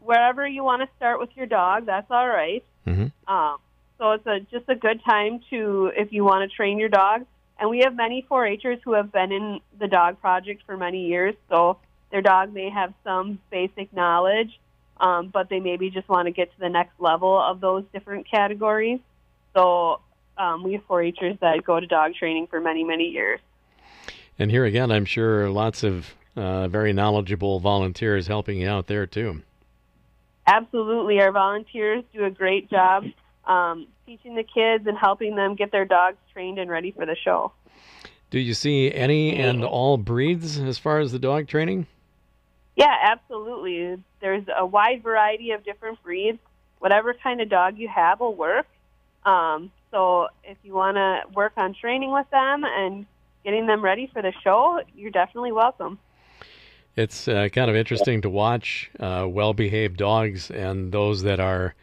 wherever 0.00 0.46
you 0.46 0.64
want 0.64 0.82
to 0.82 0.88
start 0.96 1.20
with 1.20 1.30
your 1.34 1.46
dog, 1.46 1.86
that's 1.86 2.10
all 2.10 2.26
right. 2.26 2.64
Mm-hmm. 2.86 3.32
Um, 3.32 3.58
so 3.98 4.12
it's 4.12 4.26
a, 4.26 4.40
just 4.50 4.68
a 4.68 4.74
good 4.74 5.02
time 5.04 5.40
to, 5.50 5.90
if 5.96 6.12
you 6.12 6.24
want 6.24 6.48
to 6.48 6.54
train 6.54 6.78
your 6.78 6.88
dog. 6.88 7.26
And 7.58 7.70
we 7.70 7.80
have 7.80 7.94
many 7.96 8.26
4-Hers 8.30 8.80
who 8.84 8.92
have 8.92 9.10
been 9.10 9.32
in 9.32 9.60
the 9.78 9.88
dog 9.88 10.20
project 10.20 10.62
for 10.66 10.76
many 10.76 11.06
years, 11.06 11.34
so 11.48 11.78
their 12.10 12.20
dog 12.20 12.52
may 12.52 12.68
have 12.70 12.92
some 13.02 13.38
basic 13.50 13.92
knowledge. 13.94 14.58
um, 14.98 15.28
but 15.28 15.48
they 15.48 15.60
maybe 15.60 15.90
just 15.90 16.08
want 16.08 16.26
to 16.26 16.32
get 16.32 16.52
to 16.52 16.60
the 16.60 16.68
next 16.68 16.98
level 16.98 17.38
of 17.38 17.60
those 17.60 17.84
different 17.92 18.28
categories. 18.30 19.00
So 19.54 20.00
um, 20.38 20.62
we 20.62 20.74
have 20.74 20.86
4-Hers 20.88 21.36
that 21.40 21.64
go 21.64 21.80
to 21.80 21.86
dog 21.86 22.14
training 22.14 22.46
for 22.48 22.60
many, 22.60 22.84
many 22.84 23.04
years. 23.04 23.40
And 24.38 24.50
here 24.50 24.64
again, 24.64 24.90
I'm 24.90 25.04
sure 25.04 25.48
lots 25.48 25.82
of 25.82 26.14
uh, 26.36 26.68
very 26.68 26.92
knowledgeable 26.92 27.60
volunteers 27.60 28.26
helping 28.26 28.60
you 28.60 28.68
out 28.68 28.86
there 28.86 29.06
too. 29.06 29.42
Absolutely, 30.46 31.20
our 31.20 31.32
volunteers 31.32 32.04
do 32.12 32.24
a 32.24 32.30
great 32.30 32.70
job 32.70 33.04
um, 33.46 33.86
teaching 34.06 34.34
the 34.34 34.42
kids 34.42 34.86
and 34.86 34.96
helping 34.96 35.36
them 35.36 35.54
get 35.54 35.72
their 35.72 35.84
dogs 35.84 36.18
trained 36.32 36.58
and 36.58 36.70
ready 36.70 36.90
for 36.90 37.06
the 37.06 37.16
show. 37.16 37.52
Do 38.30 38.38
you 38.40 38.54
see 38.54 38.92
any 38.92 39.36
and 39.36 39.64
all 39.64 39.96
breeds 39.96 40.58
as 40.58 40.78
far 40.78 40.98
as 40.98 41.12
the 41.12 41.18
dog 41.18 41.46
training? 41.46 41.86
Yeah, 42.74 42.94
absolutely. 43.02 44.02
There's 44.20 44.44
a 44.54 44.66
wide 44.66 45.02
variety 45.02 45.52
of 45.52 45.64
different 45.64 46.02
breeds. 46.02 46.38
Whatever 46.78 47.14
kind 47.14 47.40
of 47.40 47.48
dog 47.48 47.78
you 47.78 47.88
have 47.88 48.20
will 48.20 48.34
work. 48.34 48.66
Um, 49.24 49.72
so 49.90 50.28
if 50.44 50.58
you 50.62 50.74
want 50.74 50.96
to 50.96 51.22
work 51.34 51.52
on 51.56 51.74
training 51.74 52.12
with 52.12 52.28
them 52.30 52.64
and 52.64 53.06
getting 53.44 53.66
them 53.66 53.82
ready 53.82 54.10
for 54.12 54.20
the 54.20 54.32
show, 54.44 54.80
you're 54.94 55.10
definitely 55.10 55.52
welcome. 55.52 55.98
It's 56.96 57.28
uh, 57.28 57.48
kind 57.52 57.70
of 57.70 57.76
interesting 57.76 58.22
to 58.22 58.30
watch 58.30 58.90
uh, 58.98 59.26
well-behaved 59.28 59.96
dogs 59.96 60.50
and 60.50 60.92
those 60.92 61.22
that 61.22 61.40
are, 61.40 61.74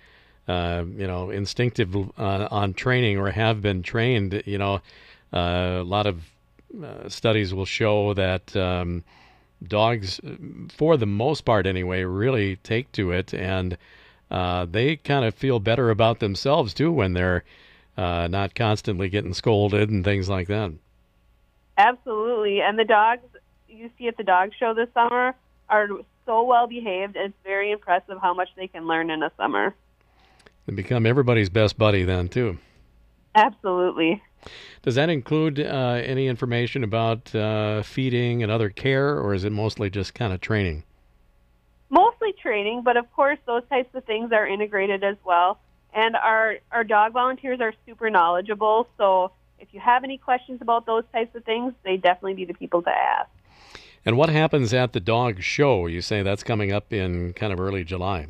uh, 0.47 0.83
you 0.97 1.07
know, 1.07 1.29
instinctive 1.29 1.95
uh, 1.95 2.47
on 2.51 2.73
training 2.73 3.17
or 3.17 3.31
have 3.31 3.61
been 3.61 3.81
trained. 3.81 4.43
You 4.45 4.57
know, 4.57 4.81
uh, 5.31 5.79
a 5.79 5.83
lot 5.83 6.05
of 6.05 6.21
uh, 6.83 7.07
studies 7.07 7.53
will 7.53 7.65
show 7.65 8.13
that 8.13 8.55
um, 8.55 9.03
dogs, 9.65 10.19
for 10.75 10.97
the 10.97 11.05
most 11.05 11.41
part 11.41 11.65
anyway, 11.65 12.03
really 12.03 12.57
take 12.57 12.91
to 12.93 13.11
it, 13.11 13.33
and 13.33 13.77
they 14.29 14.97
kind 14.97 15.23
of 15.25 15.33
feel 15.35 15.59
better 15.59 15.89
about 15.89 16.19
themselves 16.19 16.73
too 16.73 16.91
when 16.91 17.13
they're 17.13 17.43
not 17.95 18.53
constantly 18.53 19.07
getting 19.09 19.33
scolded 19.33 19.89
and 19.89 20.03
things 20.03 20.27
like 20.27 20.47
that. 20.47 20.73
Absolutely, 21.77 22.61
and 22.61 22.77
the 22.77 22.83
dogs 22.83 23.23
you 23.69 23.89
see 23.97 24.07
at 24.07 24.17
the 24.17 24.23
dog 24.23 24.51
show 24.59 24.73
this 24.73 24.89
summer 24.93 25.35
are 25.69 25.87
so 26.25 26.43
well 26.43 26.67
behaved. 26.67 27.15
It's 27.15 27.33
very 27.43 27.71
impressive 27.71 28.17
how 28.21 28.33
much 28.33 28.49
they 28.55 28.67
can 28.67 28.87
learn 28.87 29.09
in 29.09 29.23
a 29.23 29.31
summer. 29.37 29.73
They 30.65 30.73
become 30.73 31.05
everybody's 31.05 31.49
best 31.49 31.77
buddy 31.77 32.03
then 32.03 32.29
too. 32.29 32.57
Absolutely. 33.35 34.21
Does 34.81 34.95
that 34.95 35.09
include 35.09 35.59
uh, 35.59 36.01
any 36.03 36.27
information 36.27 36.83
about 36.83 37.33
uh, 37.33 37.81
feeding 37.81 38.43
and 38.43 38.51
other 38.51 38.69
care, 38.69 39.17
or 39.17 39.33
is 39.33 39.43
it 39.43 39.51
mostly 39.51 39.89
just 39.89 40.13
kind 40.13 40.33
of 40.33 40.41
training? 40.41 40.83
Mostly 41.89 42.33
training, 42.33 42.81
but 42.83 42.97
of 42.97 43.11
course 43.13 43.39
those 43.45 43.63
types 43.69 43.93
of 43.95 44.03
things 44.05 44.31
are 44.31 44.47
integrated 44.47 45.03
as 45.03 45.15
well. 45.23 45.59
And 45.93 46.15
our 46.15 46.57
our 46.71 46.83
dog 46.83 47.13
volunteers 47.13 47.61
are 47.61 47.73
super 47.85 48.09
knowledgeable, 48.09 48.87
so 48.97 49.31
if 49.59 49.69
you 49.73 49.79
have 49.79 50.03
any 50.03 50.17
questions 50.17 50.61
about 50.61 50.85
those 50.85 51.03
types 51.13 51.35
of 51.35 51.45
things, 51.45 51.73
they 51.83 51.97
definitely 51.97 52.33
be 52.33 52.45
the 52.45 52.53
people 52.53 52.81
to 52.81 52.89
ask. 52.89 53.29
And 54.05 54.17
what 54.17 54.29
happens 54.29 54.73
at 54.73 54.91
the 54.91 54.99
dog 54.99 55.41
show? 55.41 55.87
You 55.87 56.01
say 56.01 56.23
that's 56.23 56.43
coming 56.43 56.71
up 56.73 56.91
in 56.91 57.33
kind 57.33 57.53
of 57.53 57.59
early 57.59 57.85
July. 57.85 58.27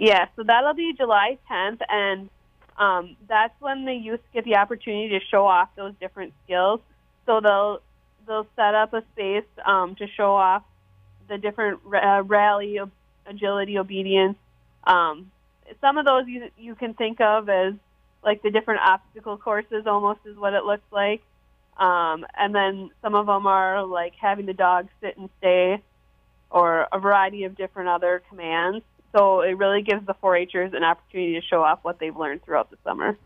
Yeah, 0.00 0.28
so 0.34 0.44
that'll 0.44 0.72
be 0.72 0.94
July 0.96 1.36
10th, 1.50 1.82
and 1.86 2.30
um, 2.78 3.16
that's 3.28 3.52
when 3.60 3.84
the 3.84 3.92
youth 3.92 4.20
get 4.32 4.46
the 4.46 4.56
opportunity 4.56 5.10
to 5.10 5.20
show 5.30 5.46
off 5.46 5.68
those 5.76 5.92
different 6.00 6.32
skills. 6.42 6.80
So 7.26 7.42
they'll 7.42 7.82
they'll 8.26 8.46
set 8.56 8.74
up 8.74 8.94
a 8.94 9.02
space 9.12 9.44
um, 9.62 9.94
to 9.96 10.06
show 10.16 10.34
off 10.34 10.62
the 11.28 11.36
different 11.36 11.80
uh, 11.94 12.22
rally, 12.22 12.80
agility, 13.26 13.76
obedience. 13.76 14.38
Um, 14.84 15.30
some 15.82 15.98
of 15.98 16.06
those 16.06 16.26
you 16.26 16.48
you 16.56 16.74
can 16.74 16.94
think 16.94 17.20
of 17.20 17.50
as 17.50 17.74
like 18.24 18.40
the 18.42 18.50
different 18.50 18.80
obstacle 18.80 19.36
courses, 19.36 19.86
almost 19.86 20.20
is 20.24 20.34
what 20.38 20.54
it 20.54 20.64
looks 20.64 20.90
like. 20.90 21.20
Um, 21.76 22.24
and 22.38 22.54
then 22.54 22.90
some 23.02 23.14
of 23.14 23.26
them 23.26 23.46
are 23.46 23.84
like 23.84 24.14
having 24.18 24.46
the 24.46 24.54
dog 24.54 24.88
sit 25.02 25.18
and 25.18 25.28
stay 25.40 25.82
or 26.50 26.88
a 26.90 26.98
variety 26.98 27.44
of 27.44 27.54
different 27.54 27.90
other 27.90 28.22
commands. 28.30 28.82
So 29.12 29.40
it 29.40 29.56
really 29.58 29.82
gives 29.82 30.06
the 30.06 30.14
4-Hers 30.14 30.72
an 30.72 30.84
opportunity 30.84 31.40
to 31.40 31.46
show 31.46 31.62
off 31.62 31.80
what 31.82 31.98
they've 31.98 32.16
learned 32.16 32.44
throughout 32.44 32.70
the 32.70 32.76
summer. 32.84 33.16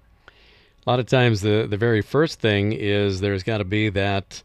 A 0.87 0.91
lot 0.91 1.01
of 1.01 1.07
times, 1.07 1.41
the 1.41 1.67
the 1.69 1.79
very 1.79 2.03
first 2.03 2.41
thing 2.41 2.73
is 2.73 3.21
there's 3.21 3.43
got 3.43 3.59
to 3.59 3.65
be 3.65 3.89
that 3.89 4.43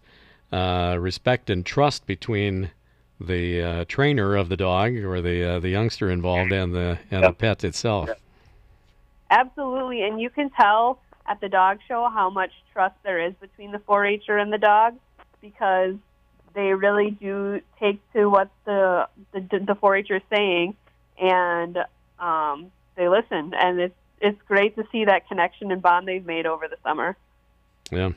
uh, 0.53 0.95
respect 0.97 1.49
and 1.49 1.65
trust 1.65 2.05
between 2.05 2.71
the 3.19 3.61
uh, 3.61 3.85
trainer 3.89 4.37
of 4.37 4.47
the 4.47 4.55
dog 4.55 4.95
or 4.95 5.21
the 5.21 5.43
uh, 5.43 5.59
the 5.59 5.67
youngster 5.67 6.09
involved 6.09 6.53
and 6.53 6.73
the 6.73 6.97
and 7.11 7.23
yep. 7.23 7.31
the 7.31 7.33
pet 7.33 7.63
itself. 7.65 8.09
Absolutely, 9.29 10.03
and 10.03 10.21
you 10.21 10.29
can 10.29 10.49
tell 10.49 11.01
at 11.27 11.41
the 11.41 11.49
dog 11.49 11.79
show 11.87 12.09
how 12.09 12.29
much 12.29 12.51
trust 12.73 12.95
there 13.03 13.21
is 13.21 13.33
between 13.39 13.71
the 13.71 13.77
4-H'er 13.79 14.37
and 14.41 14.51
the 14.51 14.57
dog 14.57 14.95
because 15.41 15.95
they 16.55 16.73
really 16.73 17.11
do 17.11 17.61
take 17.79 17.99
to 18.13 18.27
what 18.27 18.49
the 18.65 19.07
the, 19.33 19.41
the 19.41 19.75
4-H'er 19.75 20.15
is 20.15 20.23
saying 20.33 20.75
and 21.19 21.77
um, 22.19 22.71
they 22.95 23.07
listen 23.07 23.53
and 23.53 23.79
it's 23.79 23.95
it's 24.21 24.41
great 24.47 24.75
to 24.75 24.83
see 24.91 25.05
that 25.05 25.27
connection 25.27 25.71
and 25.71 25.81
bond 25.81 26.07
they've 26.07 26.25
made 26.25 26.45
over 26.45 26.67
the 26.67 26.75
summer. 26.83 27.15
Yeah. 27.91 28.11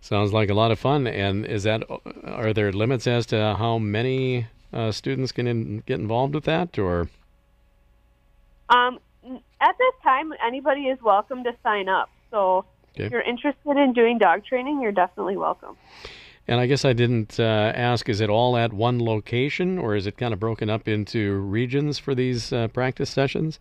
Sounds 0.00 0.32
like 0.32 0.50
a 0.50 0.54
lot 0.54 0.70
of 0.70 0.78
fun. 0.78 1.06
And 1.06 1.46
is 1.46 1.62
that 1.64 1.82
are 2.24 2.52
there 2.52 2.72
limits 2.72 3.06
as 3.06 3.26
to 3.26 3.56
how 3.58 3.78
many 3.78 4.46
uh, 4.72 4.90
students 4.90 5.32
can 5.32 5.46
in, 5.46 5.82
get 5.86 6.00
involved 6.00 6.34
with 6.34 6.44
that, 6.44 6.78
or? 6.78 7.08
Um, 8.68 8.98
at 9.60 9.78
this 9.78 9.94
time, 10.02 10.32
anybody 10.44 10.82
is 10.82 11.00
welcome 11.02 11.44
to 11.44 11.54
sign 11.62 11.88
up. 11.88 12.10
So 12.30 12.64
okay. 12.94 13.04
if 13.04 13.12
you're 13.12 13.20
interested 13.20 13.76
in 13.76 13.92
doing 13.92 14.18
dog 14.18 14.44
training, 14.44 14.80
you're 14.80 14.92
definitely 14.92 15.36
welcome. 15.36 15.76
And 16.48 16.60
I 16.60 16.66
guess 16.66 16.84
I 16.84 16.92
didn't 16.92 17.38
uh, 17.38 17.72
ask, 17.74 18.08
is 18.08 18.20
it 18.20 18.28
all 18.28 18.56
at 18.56 18.72
one 18.72 18.98
location 18.98 19.78
or 19.78 19.94
is 19.94 20.06
it 20.06 20.16
kind 20.16 20.34
of 20.34 20.40
broken 20.40 20.68
up 20.68 20.88
into 20.88 21.34
regions 21.34 21.98
for 21.98 22.14
these 22.14 22.52
uh, 22.52 22.68
practice 22.68 23.10
sessions? 23.10 23.60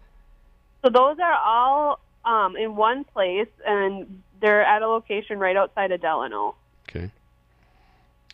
So 0.83 0.89
those 0.89 1.17
are 1.19 1.37
all 1.45 1.99
um, 2.25 2.55
in 2.55 2.75
one 2.75 3.03
place 3.03 3.47
and 3.65 4.21
they're 4.41 4.65
at 4.65 4.81
a 4.81 4.87
location 4.87 5.37
right 5.37 5.55
outside 5.55 5.91
of 5.91 6.01
Delano. 6.01 6.55
Okay. 6.89 7.11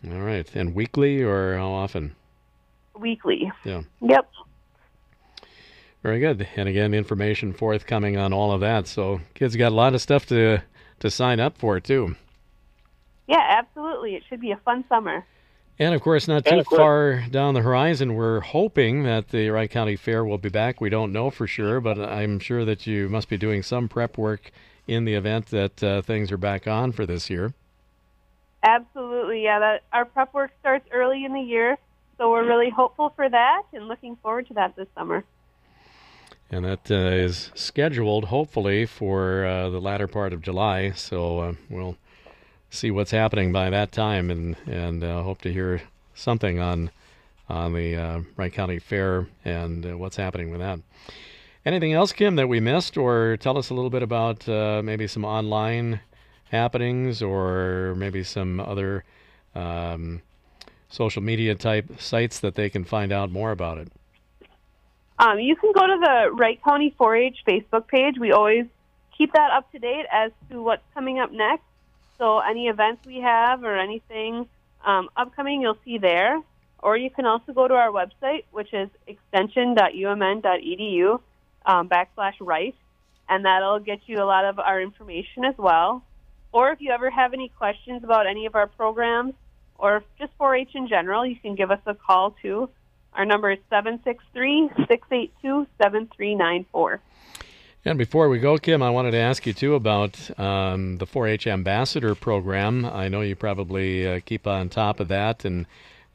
All 0.09 0.21
right. 0.21 0.49
And 0.55 0.73
weekly 0.73 1.21
or 1.21 1.57
how 1.57 1.69
often? 1.69 2.15
Weekly. 2.97 3.51
Yeah. 3.65 3.81
Yep. 4.01 4.29
Very 6.03 6.19
good. 6.19 6.47
And 6.55 6.69
again, 6.69 6.93
information 6.93 7.51
forthcoming 7.51 8.17
on 8.17 8.31
all 8.31 8.53
of 8.53 8.61
that. 8.61 8.87
So 8.87 9.19
kids 9.33 9.55
got 9.55 9.71
a 9.73 9.75
lot 9.75 9.93
of 9.93 10.01
stuff 10.01 10.25
to 10.27 10.61
to 10.99 11.11
sign 11.11 11.39
up 11.39 11.57
for 11.57 11.79
too. 11.79 12.15
Yeah, 13.27 13.43
absolutely. 13.47 14.15
It 14.15 14.23
should 14.29 14.41
be 14.41 14.51
a 14.51 14.57
fun 14.57 14.85
summer. 14.89 15.25
And 15.79 15.93
of 15.93 16.01
course, 16.01 16.27
not 16.27 16.43
too 16.43 16.63
far 16.63 17.25
down 17.29 17.53
the 17.53 17.61
horizon, 17.61 18.15
we're 18.15 18.39
hoping 18.39 19.03
that 19.03 19.29
the 19.29 19.49
Wright 19.49 19.69
County 19.69 19.95
Fair 19.95 20.25
will 20.25 20.39
be 20.39 20.49
back. 20.49 20.81
We 20.81 20.89
don't 20.89 21.11
know 21.11 21.29
for 21.29 21.45
sure, 21.45 21.79
but 21.79 21.99
I'm 21.99 22.39
sure 22.39 22.65
that 22.65 22.87
you 22.87 23.09
must 23.09 23.29
be 23.29 23.37
doing 23.37 23.61
some 23.61 23.87
prep 23.87 24.17
work 24.17 24.51
in 24.87 25.05
the 25.05 25.13
event 25.13 25.47
that 25.47 25.83
uh, 25.83 26.01
things 26.01 26.31
are 26.31 26.37
back 26.37 26.67
on 26.67 26.93
for 26.93 27.05
this 27.05 27.29
year. 27.29 27.53
Absolutely, 28.63 29.43
yeah. 29.43 29.59
That 29.59 29.83
our 29.93 30.05
prep 30.05 30.33
work 30.33 30.51
starts 30.59 30.87
early 30.91 31.25
in 31.25 31.33
the 31.33 31.41
year, 31.41 31.77
so 32.17 32.31
we're 32.31 32.47
really 32.47 32.71
hopeful 32.71 33.13
for 33.15 33.29
that 33.29 33.63
and 33.71 33.87
looking 33.87 34.15
forward 34.23 34.47
to 34.47 34.55
that 34.55 34.75
this 34.75 34.87
summer 34.95 35.23
and 36.49 36.65
that 36.65 36.89
uh, 36.89 36.95
is 36.95 37.51
scheduled 37.55 38.25
hopefully 38.25 38.85
for 38.85 39.45
uh, 39.45 39.69
the 39.69 39.79
latter 39.79 40.07
part 40.07 40.33
of 40.33 40.41
July. 40.41 40.91
So 40.91 41.39
uh, 41.39 41.53
we'll 41.69 41.97
see 42.69 42.91
what's 42.91 43.11
happening 43.11 43.51
by 43.51 43.69
that 43.69 43.91
time, 43.91 44.29
and 44.29 44.55
and 44.65 45.03
uh, 45.03 45.23
hope 45.23 45.41
to 45.41 45.53
hear 45.53 45.81
something 46.15 46.59
on 46.59 46.91
on 47.49 47.73
the 47.73 47.95
uh, 47.95 48.21
Wright 48.35 48.51
County 48.51 48.79
Fair 48.79 49.27
and 49.45 49.85
uh, 49.85 49.97
what's 49.97 50.17
happening 50.17 50.51
with 50.51 50.59
that. 50.59 50.79
Anything 51.65 51.93
else, 51.93 52.13
Kim, 52.13 52.35
that 52.35 52.47
we 52.47 52.59
missed, 52.59 52.97
or 52.97 53.37
tell 53.37 53.57
us 53.57 53.69
a 53.69 53.73
little 53.73 53.89
bit 53.89 54.01
about 54.01 54.47
maybe 54.47 55.05
some 55.05 55.25
online 55.25 55.99
happenings, 56.49 57.21
or 57.21 57.93
maybe 57.97 58.23
some 58.23 58.61
other 58.61 59.03
um, 59.53 60.21
social 60.89 61.21
media 61.21 61.55
type 61.55 61.99
sites 61.99 62.39
that 62.39 62.55
they 62.55 62.69
can 62.69 62.83
find 62.83 63.11
out 63.11 63.31
more 63.31 63.51
about 63.51 63.77
it. 63.77 63.91
Um, 65.19 65.39
you 65.39 65.55
can 65.55 65.71
go 65.73 65.87
to 65.87 65.97
the 65.99 66.31
Wright 66.33 66.59
County 66.63 66.95
4-H 66.99 67.39
Facebook 67.47 67.87
page. 67.87 68.15
We 68.19 68.31
always 68.31 68.65
keep 69.17 69.33
that 69.33 69.51
up 69.51 69.71
to 69.71 69.79
date 69.79 70.05
as 70.11 70.31
to 70.49 70.61
what's 70.61 70.83
coming 70.93 71.19
up 71.19 71.31
next. 71.31 71.63
So 72.17 72.39
any 72.39 72.67
events 72.67 73.05
we 73.05 73.19
have 73.19 73.63
or 73.63 73.77
anything 73.77 74.47
um, 74.85 75.09
upcoming, 75.15 75.61
you'll 75.61 75.77
see 75.85 75.97
there. 75.97 76.41
Or 76.79 76.97
you 76.97 77.09
can 77.09 77.25
also 77.25 77.53
go 77.53 77.67
to 77.67 77.73
our 77.73 77.91
website, 77.91 78.43
which 78.51 78.71
is 78.73 78.89
extension.umn.edu 79.07 81.19
um, 81.65 81.89
backslash 81.89 82.35
Wright, 82.39 82.75
and 83.27 83.45
that'll 83.45 83.79
get 83.79 84.01
you 84.05 84.21
a 84.21 84.25
lot 84.25 84.45
of 84.45 84.59
our 84.59 84.79
information 84.81 85.43
as 85.43 85.57
well. 85.57 86.03
Or 86.51 86.71
if 86.71 86.79
you 86.79 86.91
ever 86.91 87.09
have 87.09 87.33
any 87.33 87.49
questions 87.49 88.03
about 88.03 88.27
any 88.27 88.45
of 88.45 88.53
our 88.55 88.67
programs 88.67 89.33
or 89.77 90.03
just 90.17 90.31
4-H 90.39 90.69
in 90.75 90.87
general, 90.87 91.25
you 91.25 91.35
can 91.35 91.55
give 91.55 91.71
us 91.71 91.81
a 91.85 91.93
call 91.93 92.31
too. 92.41 92.69
Our 93.13 93.25
number 93.25 93.51
is 93.51 93.59
763 93.69 94.69
682 94.87 95.67
7394. 95.81 97.01
And 97.87 97.97
before 97.97 98.27
we 98.27 98.39
go, 98.39 98.57
Kim, 98.57 98.83
I 98.83 98.89
wanted 98.89 99.11
to 99.11 99.17
ask 99.17 99.45
you 99.47 99.53
too 99.53 99.75
about 99.75 100.19
um, 100.37 100.97
the 100.97 101.07
4-H 101.07 101.47
ambassador 101.47 102.15
program. 102.15 102.83
I 102.83 103.07
know 103.07 103.21
you 103.21 103.33
probably 103.33 104.05
uh, 104.05 104.19
keep 104.25 104.45
on 104.45 104.67
top 104.67 104.99
of 104.99 105.07
that, 105.07 105.45
and 105.45 105.65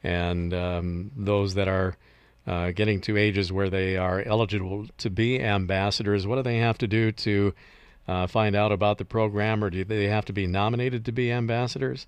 and 0.03 0.53
um, 0.53 1.11
those 1.15 1.55
that 1.55 1.67
are 1.67 1.97
uh, 2.45 2.69
getting 2.73 3.01
to 3.01 3.17
ages 3.17 3.51
where 3.51 3.71
they 3.71 3.97
are 3.97 4.21
eligible 4.21 4.85
to 4.99 5.09
be 5.09 5.41
ambassadors. 5.41 6.27
What 6.27 6.35
do 6.35 6.43
they 6.43 6.59
have 6.59 6.77
to 6.77 6.87
do 6.87 7.11
to 7.11 7.55
uh, 8.07 8.27
find 8.27 8.55
out 8.55 8.71
about 8.71 8.99
the 8.99 9.05
program, 9.05 9.63
or 9.63 9.71
do 9.71 9.83
they 9.83 10.05
have 10.05 10.25
to 10.25 10.33
be 10.33 10.45
nominated 10.45 11.05
to 11.05 11.11
be 11.11 11.31
ambassadors? 11.31 12.05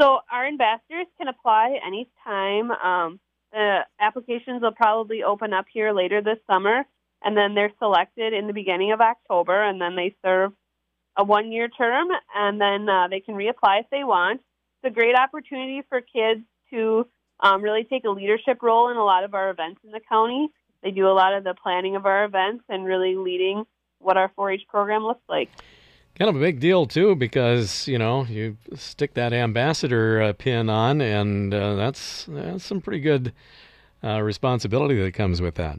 So 0.00 0.20
our 0.32 0.46
ambassadors 0.46 1.06
can 1.18 1.28
apply 1.28 1.78
anytime. 1.86 2.70
Um, 2.70 3.20
the 3.52 3.80
applications 4.00 4.62
will 4.62 4.72
probably 4.72 5.22
open 5.22 5.52
up 5.52 5.66
here 5.70 5.92
later 5.92 6.22
this 6.22 6.38
summer 6.46 6.86
and 7.22 7.36
then 7.36 7.54
they're 7.54 7.72
selected 7.78 8.32
in 8.32 8.46
the 8.46 8.52
beginning 8.52 8.92
of 8.92 9.00
October, 9.00 9.62
and 9.62 9.80
then 9.80 9.96
they 9.96 10.14
serve 10.24 10.52
a 11.16 11.24
one 11.24 11.50
year 11.50 11.68
term, 11.68 12.08
and 12.34 12.60
then 12.60 12.88
uh, 12.88 13.08
they 13.08 13.20
can 13.20 13.34
reapply 13.34 13.80
if 13.80 13.86
they 13.90 14.04
want. 14.04 14.40
It's 14.82 14.92
a 14.92 14.94
great 14.94 15.16
opportunity 15.16 15.82
for 15.88 16.00
kids 16.00 16.42
to 16.70 17.06
um, 17.40 17.62
really 17.62 17.84
take 17.84 18.04
a 18.04 18.10
leadership 18.10 18.62
role 18.62 18.90
in 18.90 18.96
a 18.96 19.04
lot 19.04 19.24
of 19.24 19.34
our 19.34 19.50
events 19.50 19.80
in 19.84 19.90
the 19.90 20.00
county. 20.08 20.48
They 20.82 20.92
do 20.92 21.08
a 21.08 21.12
lot 21.12 21.34
of 21.34 21.44
the 21.44 21.54
planning 21.54 21.96
of 21.96 22.06
our 22.06 22.24
events 22.24 22.64
and 22.68 22.84
really 22.84 23.16
leading 23.16 23.64
what 23.98 24.16
our 24.16 24.30
4 24.36 24.52
H 24.52 24.62
program 24.68 25.02
looks 25.02 25.24
like. 25.28 25.50
Kind 26.16 26.28
of 26.28 26.36
a 26.36 26.40
big 26.40 26.60
deal, 26.60 26.86
too, 26.86 27.14
because, 27.14 27.86
you 27.86 27.98
know, 27.98 28.24
you 28.24 28.56
stick 28.74 29.14
that 29.14 29.32
ambassador 29.32 30.22
uh, 30.22 30.32
pin 30.32 30.68
on, 30.68 31.00
and 31.00 31.52
uh, 31.54 31.74
that's, 31.74 32.26
that's 32.28 32.64
some 32.64 32.80
pretty 32.80 33.00
good 33.00 33.32
uh, 34.02 34.20
responsibility 34.20 35.00
that 35.00 35.14
comes 35.14 35.40
with 35.40 35.56
that. 35.56 35.78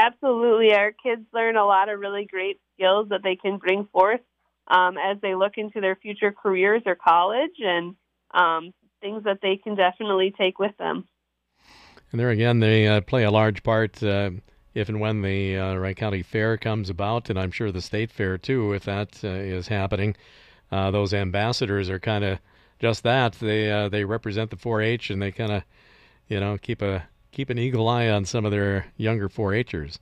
Absolutely. 0.00 0.72
Our 0.72 0.92
kids 0.92 1.26
learn 1.32 1.56
a 1.56 1.66
lot 1.66 1.90
of 1.90 2.00
really 2.00 2.24
great 2.24 2.58
skills 2.74 3.08
that 3.10 3.22
they 3.22 3.36
can 3.36 3.58
bring 3.58 3.86
forth 3.92 4.20
um, 4.66 4.96
as 4.96 5.18
they 5.20 5.34
look 5.34 5.58
into 5.58 5.80
their 5.80 5.96
future 5.96 6.32
careers 6.32 6.82
or 6.86 6.94
college 6.94 7.58
and 7.58 7.96
um, 8.32 8.72
things 9.02 9.24
that 9.24 9.40
they 9.42 9.56
can 9.56 9.74
definitely 9.74 10.32
take 10.38 10.58
with 10.58 10.74
them. 10.78 11.06
And 12.12 12.18
there 12.18 12.30
again, 12.30 12.60
they 12.60 12.88
uh, 12.88 13.02
play 13.02 13.24
a 13.24 13.30
large 13.30 13.62
part 13.62 14.02
uh, 14.02 14.30
if 14.74 14.88
and 14.88 15.00
when 15.00 15.20
the 15.20 15.58
uh, 15.58 15.74
Wright 15.76 15.96
County 15.96 16.22
Fair 16.22 16.56
comes 16.56 16.88
about, 16.88 17.28
and 17.28 17.38
I'm 17.38 17.50
sure 17.50 17.70
the 17.70 17.82
State 17.82 18.10
Fair 18.10 18.38
too, 18.38 18.72
if 18.72 18.84
that 18.84 19.22
uh, 19.22 19.28
is 19.28 19.68
happening. 19.68 20.16
Uh, 20.72 20.90
those 20.90 21.12
ambassadors 21.12 21.90
are 21.90 21.98
kind 21.98 22.24
of 22.24 22.38
just 22.78 23.02
that. 23.02 23.34
They 23.34 23.70
uh, 23.70 23.88
they 23.88 24.04
represent 24.04 24.50
the 24.50 24.56
4-H, 24.56 25.10
and 25.10 25.20
they 25.20 25.30
kind 25.30 25.52
of, 25.52 25.62
you 26.28 26.40
know, 26.40 26.56
keep 26.56 26.80
a 26.80 27.08
keep 27.32 27.50
an 27.50 27.58
eagle 27.58 27.88
eye 27.88 28.08
on 28.08 28.24
some 28.24 28.44
of 28.44 28.50
their 28.50 28.86
younger 28.96 29.28
4-Hers. 29.28 29.98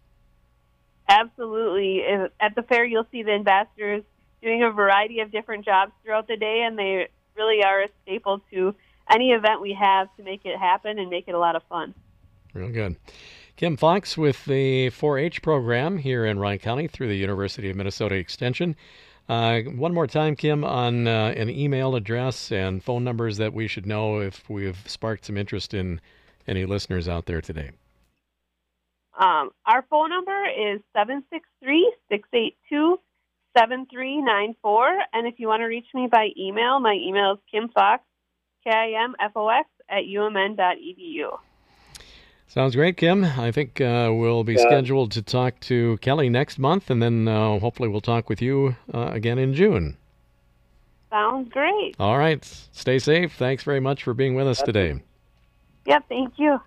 Absolutely. 1.09 2.03
At 2.41 2.55
the 2.55 2.63
fair, 2.63 2.85
you'll 2.85 3.07
see 3.11 3.23
the 3.23 3.33
ambassadors 3.33 4.05
doing 4.43 4.63
a 4.63 4.71
variety 4.71 5.21
of 5.21 5.33
different 5.33 5.65
jobs 5.65 5.93
throughout 6.03 6.29
the 6.29 6.37
day, 6.37 6.63
and 6.67 6.79
they 6.79 7.09
really 7.37 7.63
are 7.65 7.83
a 7.83 7.89
staple 8.03 8.43
to 8.53 8.75
any 9.11 9.31
event 9.31 9.61
we 9.61 9.73
have 9.73 10.15
to 10.17 10.23
make 10.23 10.45
it 10.45 10.59
happen 10.59 10.99
and 10.99 11.09
make 11.09 11.29
it 11.29 11.35
a 11.35 11.39
lot 11.39 11.57
of 11.57 11.63
fun. 11.65 11.95
Real 12.53 12.69
good. 12.71 12.97
Kim 13.57 13.77
Fox 13.77 14.17
with 14.17 14.45
the 14.45 14.91
4 14.91 15.19
H 15.19 15.43
program 15.43 15.99
here 15.99 16.25
in 16.25 16.39
Wright 16.39 16.61
County 16.61 16.87
through 16.87 17.09
the 17.09 17.17
University 17.17 17.71
of 17.71 17.77
Minnesota 17.77 18.15
Extension. 18.15 18.77
Uh, 19.29 19.61
one 19.63 19.93
more 19.93 20.07
time, 20.07 20.37
Kim, 20.37 20.65
on 20.65 21.07
uh, 21.07 21.35
an 21.37 21.51
email 21.51 21.95
address 21.95 22.51
and 22.53 22.83
phone 22.83 23.05
numbers 23.05 23.37
that 23.39 23.53
we 23.53 23.67
should 23.67 23.85
know 23.85 24.21
if 24.21 24.49
we've 24.49 24.79
sparked 24.87 25.27
some 25.27 25.37
interest 25.37 25.75
in 25.75 26.01
any 26.49 26.65
listeners 26.65 27.09
out 27.09 27.27
there 27.27 27.41
today? 27.41 27.71
Um, 29.19 29.51
our 29.67 29.85
phone 29.91 30.11
number 30.11 30.45
is 30.47 30.81
763 30.95 31.93
682 32.09 32.99
7394. 33.57 34.99
And 35.13 35.27
if 35.27 35.35
you 35.39 35.49
want 35.49 35.61
to 35.61 35.67
reach 35.67 35.87
me 35.95 36.09
by 36.11 36.29
email, 36.39 36.79
my 36.79 36.95
email 36.95 37.33
is 37.33 37.39
kimfox, 37.53 37.99
K 38.65 38.71
I 38.71 39.03
M 39.03 39.15
F 39.21 39.33
O 39.35 39.49
X, 39.49 39.69
at 39.89 40.05
umn.edu. 40.05 41.39
Sounds 42.47 42.75
great, 42.75 42.97
Kim. 42.97 43.25
I 43.25 43.51
think 43.51 43.81
uh, 43.81 44.11
we'll 44.15 44.45
be 44.45 44.55
yeah. 44.55 44.63
scheduled 44.63 45.11
to 45.13 45.23
talk 45.23 45.61
to 45.61 45.99
Kelly 45.99 46.31
next 46.31 46.59
month, 46.59 46.89
and 46.89 47.03
then 47.03 47.29
uh, 47.29 47.59
hopefully 47.59 47.89
we'll 47.89 48.01
talk 48.01 48.29
with 48.29 48.41
you 48.41 48.77
uh, 48.95 49.11
again 49.13 49.39
in 49.39 49.53
June. 49.53 49.99
Sounds 51.11 51.49
great. 51.51 51.95
All 51.99 52.17
right. 52.19 52.45
Stay 52.73 52.99
safe. 52.99 53.35
Thanks 53.35 53.65
very 53.65 53.81
much 53.81 54.03
for 54.03 54.15
being 54.15 54.35
with 54.35 54.47
us 54.47 54.63
today. 54.63 55.03
Yep, 55.89 56.05
thank 56.09 56.39
you. 56.39 56.61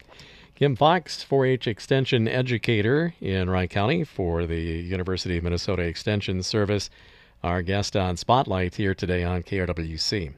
Kim 0.55 0.75
Fox, 0.75 1.23
4 1.23 1.45
H 1.47 1.67
Extension 1.67 2.27
Educator 2.27 3.15
in 3.19 3.49
Wright 3.49 3.69
County 3.69 4.03
for 4.03 4.45
the 4.45 4.59
University 4.59 5.37
of 5.37 5.43
Minnesota 5.43 5.81
Extension 5.81 6.43
Service, 6.43 6.91
our 7.43 7.63
guest 7.63 7.95
on 7.95 8.15
Spotlight 8.15 8.75
here 8.75 8.93
today 8.93 9.23
on 9.23 9.41
KRWC. 9.41 10.29